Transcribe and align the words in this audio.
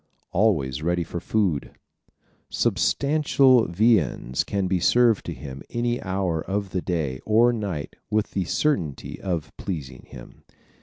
Always 0.31 0.81
Ready 0.81 1.03
for 1.03 1.19
Food¶ 1.19 1.73
Substantial 2.49 3.67
viands 3.67 4.43
can 4.43 4.65
be 4.65 4.79
served 4.79 5.27
to 5.27 5.31
him 5.35 5.61
any 5.69 6.01
hour 6.01 6.41
of 6.43 6.71
the 6.71 6.81
day 6.81 7.19
or 7.23 7.53
night 7.53 7.95
with 8.09 8.31
the 8.31 8.45
certainty 8.45 9.21
of 9.21 9.55
pleasing 9.57 10.01
him. 10.07 10.43